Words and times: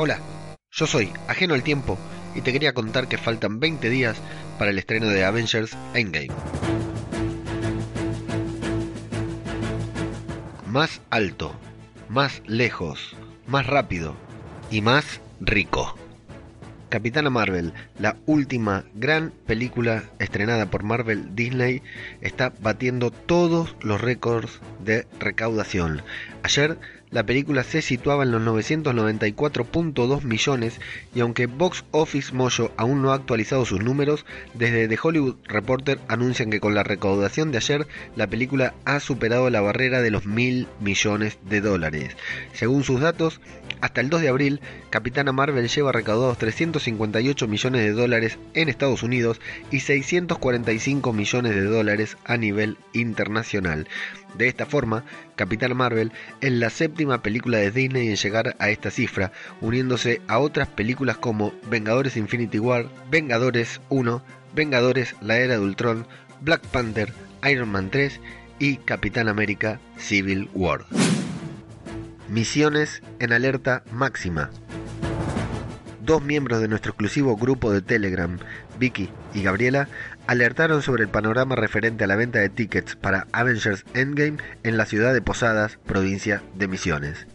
Hola, 0.00 0.20
yo 0.70 0.86
soy 0.86 1.10
Ajeno 1.26 1.54
al 1.54 1.64
Tiempo 1.64 1.98
y 2.36 2.40
te 2.40 2.52
quería 2.52 2.72
contar 2.72 3.08
que 3.08 3.18
faltan 3.18 3.58
20 3.58 3.90
días 3.90 4.16
para 4.56 4.70
el 4.70 4.78
estreno 4.78 5.08
de 5.08 5.24
Avengers 5.24 5.76
Endgame. 5.92 6.28
Más 10.68 11.00
alto, 11.10 11.52
más 12.08 12.42
lejos, 12.46 13.16
más 13.48 13.66
rápido 13.66 14.14
y 14.70 14.82
más 14.82 15.20
rico. 15.40 15.98
Capitana 16.90 17.28
Marvel, 17.28 17.74
la 17.98 18.16
última 18.24 18.84
gran 18.94 19.32
película 19.46 20.04
estrenada 20.20 20.66
por 20.66 20.84
Marvel 20.84 21.34
Disney, 21.34 21.82
está 22.20 22.52
batiendo 22.60 23.10
todos 23.10 23.74
los 23.80 24.00
récords 24.00 24.60
de 24.78 25.08
recaudación. 25.18 26.02
Ayer 26.44 26.78
la 27.10 27.24
película 27.24 27.64
se 27.64 27.82
situaba 27.82 28.22
en 28.22 28.32
los 28.32 28.42
994.2 28.42 30.22
millones 30.22 30.80
y 31.14 31.20
aunque 31.20 31.46
Box 31.46 31.84
Office 31.90 32.32
Mojo 32.34 32.72
aún 32.76 33.02
no 33.02 33.12
ha 33.12 33.14
actualizado 33.14 33.64
sus 33.64 33.82
números, 33.82 34.26
desde 34.54 34.88
The 34.88 34.98
Hollywood 35.02 35.36
Reporter 35.44 35.98
anuncian 36.08 36.50
que 36.50 36.60
con 36.60 36.74
la 36.74 36.82
recaudación 36.82 37.50
de 37.50 37.58
ayer 37.58 37.86
la 38.16 38.26
película 38.26 38.74
ha 38.84 39.00
superado 39.00 39.50
la 39.50 39.60
barrera 39.60 40.02
de 40.02 40.10
los 40.10 40.26
mil 40.26 40.68
millones 40.80 41.38
de 41.48 41.60
dólares. 41.60 42.16
Según 42.52 42.84
sus 42.84 43.00
datos, 43.00 43.40
hasta 43.80 44.00
el 44.00 44.10
2 44.10 44.22
de 44.22 44.28
abril, 44.28 44.60
Capitana 44.90 45.32
Marvel 45.32 45.68
lleva 45.68 45.92
recaudados 45.92 46.38
358 46.38 47.46
millones 47.46 47.82
de 47.82 47.92
dólares 47.92 48.38
en 48.54 48.68
Estados 48.68 49.02
Unidos 49.02 49.40
y 49.70 49.80
645 49.80 51.12
millones 51.12 51.54
de 51.54 51.64
dólares 51.64 52.16
a 52.24 52.36
nivel 52.36 52.76
internacional. 52.92 53.86
De 54.38 54.46
esta 54.46 54.66
forma, 54.66 55.04
Capitana 55.34 55.74
Marvel 55.74 56.12
es 56.40 56.52
la 56.52 56.70
séptima 56.70 57.22
película 57.22 57.58
de 57.58 57.72
Disney 57.72 58.08
en 58.08 58.14
llegar 58.14 58.54
a 58.60 58.70
esta 58.70 58.92
cifra, 58.92 59.32
uniéndose 59.60 60.22
a 60.28 60.38
otras 60.38 60.68
películas 60.68 61.16
como 61.16 61.52
Vengadores 61.68 62.16
Infinity 62.16 62.60
War, 62.60 62.86
Vengadores 63.10 63.80
1, 63.88 64.22
Vengadores 64.54 65.16
La 65.20 65.38
Era 65.38 65.54
de 65.54 65.60
Ultron, 65.60 66.06
Black 66.40 66.64
Panther, 66.68 67.12
Iron 67.50 67.68
Man 67.70 67.90
3 67.90 68.20
y 68.60 68.76
Capitán 68.76 69.26
América 69.26 69.80
Civil 69.96 70.48
War. 70.54 70.84
Misiones 72.28 73.02
en 73.18 73.32
alerta 73.32 73.82
máxima. 73.90 74.50
Dos 76.08 76.24
miembros 76.24 76.62
de 76.62 76.68
nuestro 76.68 76.92
exclusivo 76.92 77.36
grupo 77.36 77.70
de 77.70 77.82
Telegram, 77.82 78.38
Vicky 78.78 79.10
y 79.34 79.42
Gabriela, 79.42 79.88
alertaron 80.26 80.80
sobre 80.80 81.02
el 81.02 81.10
panorama 81.10 81.54
referente 81.54 82.04
a 82.04 82.06
la 82.06 82.16
venta 82.16 82.38
de 82.38 82.48
tickets 82.48 82.96
para 82.96 83.26
Avengers 83.32 83.84
Endgame 83.92 84.38
en 84.62 84.78
la 84.78 84.86
ciudad 84.86 85.12
de 85.12 85.20
Posadas, 85.20 85.78
provincia 85.84 86.42
de 86.54 86.66
Misiones. 86.66 87.26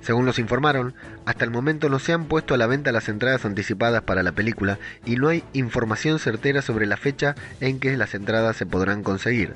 Según 0.00 0.24
los 0.24 0.38
informaron, 0.38 0.94
hasta 1.26 1.44
el 1.44 1.50
momento 1.50 1.90
no 1.90 1.98
se 1.98 2.14
han 2.14 2.28
puesto 2.28 2.54
a 2.54 2.56
la 2.56 2.66
venta 2.66 2.92
las 2.92 3.10
entradas 3.10 3.44
anticipadas 3.44 4.00
para 4.00 4.22
la 4.22 4.32
película 4.32 4.78
y 5.04 5.16
no 5.16 5.28
hay 5.28 5.44
información 5.52 6.18
certera 6.18 6.62
sobre 6.62 6.86
la 6.86 6.96
fecha 6.96 7.34
en 7.60 7.78
que 7.78 7.94
las 7.98 8.14
entradas 8.14 8.56
se 8.56 8.64
podrán 8.64 9.02
conseguir. 9.02 9.52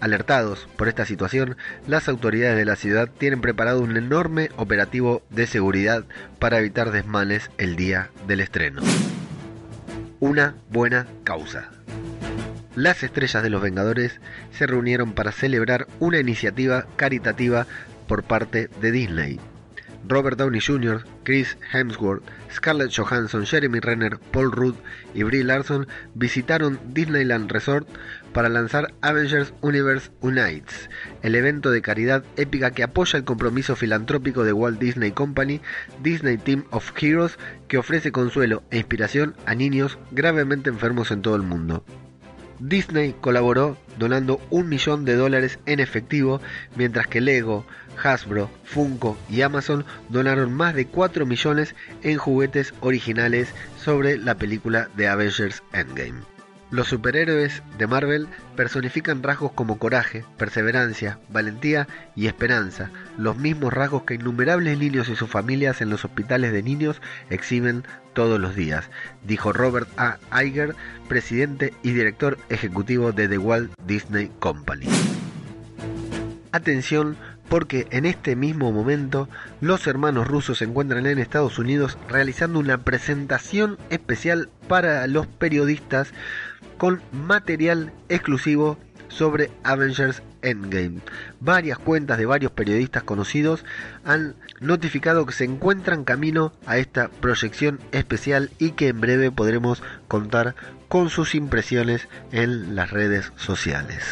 Alertados 0.00 0.68
por 0.76 0.88
esta 0.88 1.06
situación, 1.06 1.56
las 1.86 2.08
autoridades 2.08 2.56
de 2.56 2.64
la 2.64 2.76
ciudad 2.76 3.08
tienen 3.08 3.40
preparado 3.40 3.80
un 3.80 3.96
enorme 3.96 4.50
operativo 4.56 5.22
de 5.30 5.46
seguridad 5.46 6.04
para 6.38 6.58
evitar 6.58 6.90
desmanes 6.90 7.50
el 7.58 7.76
día 7.76 8.10
del 8.26 8.40
estreno. 8.40 8.82
Una 10.20 10.54
buena 10.70 11.06
causa. 11.24 11.70
Las 12.74 13.02
estrellas 13.02 13.42
de 13.42 13.50
los 13.50 13.62
Vengadores 13.62 14.20
se 14.52 14.66
reunieron 14.66 15.12
para 15.12 15.32
celebrar 15.32 15.86
una 16.00 16.18
iniciativa 16.18 16.86
caritativa 16.96 17.66
por 18.08 18.24
parte 18.24 18.68
de 18.80 18.90
Disney. 18.90 19.40
Robert 20.06 20.38
Downey 20.38 20.60
Jr., 20.60 21.04
Chris 21.22 21.56
Hemsworth, 21.72 22.22
Scarlett 22.52 22.92
Johansson, 22.94 23.46
Jeremy 23.46 23.80
Renner, 23.80 24.18
Paul 24.32 24.52
Rudd 24.52 24.74
y 25.14 25.22
Brie 25.22 25.44
Larson 25.44 25.86
visitaron 26.14 26.78
Disneyland 26.92 27.50
Resort 27.50 27.88
para 28.32 28.48
lanzar 28.48 28.92
Avengers 29.00 29.54
Universe 29.62 30.10
Unites, 30.20 30.90
el 31.22 31.34
evento 31.34 31.70
de 31.70 31.82
caridad 31.82 32.24
épica 32.36 32.72
que 32.72 32.82
apoya 32.82 33.18
el 33.18 33.24
compromiso 33.24 33.76
filantrópico 33.76 34.44
de 34.44 34.52
Walt 34.52 34.80
Disney 34.80 35.12
Company, 35.12 35.60
Disney 36.02 36.36
Team 36.36 36.64
of 36.70 36.92
Heroes, 37.00 37.38
que 37.68 37.78
ofrece 37.78 38.12
consuelo 38.12 38.62
e 38.70 38.78
inspiración 38.78 39.34
a 39.46 39.54
niños 39.54 39.98
gravemente 40.10 40.68
enfermos 40.70 41.10
en 41.10 41.22
todo 41.22 41.36
el 41.36 41.42
mundo. 41.42 41.84
Disney 42.58 43.14
colaboró 43.20 43.76
donando 43.98 44.40
un 44.50 44.68
millón 44.68 45.04
de 45.04 45.16
dólares 45.16 45.58
en 45.66 45.80
efectivo, 45.80 46.40
mientras 46.76 47.06
que 47.06 47.20
Lego, 47.20 47.64
Hasbro, 48.02 48.50
Funko 48.64 49.16
y 49.28 49.42
Amazon 49.42 49.84
donaron 50.08 50.52
más 50.52 50.74
de 50.74 50.86
4 50.86 51.26
millones 51.26 51.74
en 52.02 52.18
juguetes 52.18 52.74
originales 52.80 53.48
sobre 53.78 54.18
la 54.18 54.34
película 54.36 54.88
de 54.96 55.08
Avengers 55.08 55.62
Endgame. 55.72 56.22
Los 56.70 56.88
superhéroes 56.88 57.62
de 57.78 57.86
Marvel 57.86 58.26
personifican 58.56 59.22
rasgos 59.22 59.52
como 59.52 59.78
coraje, 59.78 60.24
perseverancia, 60.38 61.18
valentía 61.28 61.86
y 62.16 62.26
esperanza, 62.26 62.90
los 63.16 63.36
mismos 63.36 63.72
rasgos 63.72 64.02
que 64.02 64.14
innumerables 64.14 64.78
niños 64.78 65.08
y 65.08 65.16
sus 65.16 65.30
familias 65.30 65.80
en 65.80 65.90
los 65.90 66.04
hospitales 66.04 66.52
de 66.52 66.62
niños 66.62 67.00
exhiben 67.30 67.84
todos 68.14 68.40
los 68.40 68.54
días, 68.54 68.88
dijo 69.26 69.52
Robert 69.52 69.88
A. 69.98 70.18
Iger, 70.42 70.74
presidente 71.08 71.74
y 71.82 71.92
director 71.92 72.38
ejecutivo 72.48 73.12
de 73.12 73.28
The 73.28 73.38
Walt 73.38 73.72
Disney 73.86 74.30
Company. 74.40 74.86
Atención 76.52 77.16
porque 77.48 77.86
en 77.90 78.06
este 78.06 78.36
mismo 78.36 78.72
momento 78.72 79.28
los 79.60 79.86
hermanos 79.86 80.26
rusos 80.26 80.58
se 80.58 80.64
encuentran 80.64 81.06
en 81.06 81.18
Estados 81.18 81.58
Unidos 81.58 81.98
realizando 82.08 82.58
una 82.58 82.78
presentación 82.78 83.78
especial 83.90 84.48
para 84.66 85.06
los 85.06 85.26
periodistas 85.26 86.12
con 86.78 87.02
material 87.12 87.92
exclusivo 88.08 88.78
sobre 89.08 89.50
Avengers 89.62 90.22
Endgame. 90.42 91.00
Varias 91.40 91.78
cuentas 91.78 92.18
de 92.18 92.26
varios 92.26 92.52
periodistas 92.52 93.02
conocidos 93.02 93.64
han 94.04 94.34
notificado 94.60 95.24
que 95.26 95.32
se 95.32 95.44
encuentran 95.44 96.04
camino 96.04 96.52
a 96.66 96.78
esta 96.78 97.08
proyección 97.08 97.80
especial 97.92 98.50
y 98.58 98.72
que 98.72 98.88
en 98.88 99.00
breve 99.00 99.30
podremos 99.30 99.82
contar 100.08 100.54
con 100.88 101.10
sus 101.10 101.34
impresiones 101.34 102.08
en 102.32 102.74
las 102.76 102.90
redes 102.90 103.32
sociales. 103.36 104.04